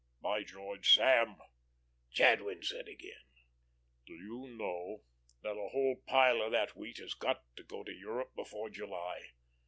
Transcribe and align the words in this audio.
"By 0.19 0.41
George, 0.41 0.93
Sam," 0.95 1.35
Jadwin 2.09 2.63
said 2.63 2.87
again, 2.87 3.21
"do 4.07 4.13
you 4.15 4.47
know 4.47 5.03
that 5.43 5.51
a 5.61 5.69
whole 5.69 6.01
pile 6.07 6.41
of 6.41 6.51
that 6.53 6.75
wheat 6.75 6.97
has 6.97 7.13
got 7.13 7.43
to 7.57 7.63
go 7.63 7.83
to 7.83 7.93
Europe 7.93 8.33
before 8.35 8.71
July? 8.71 9.21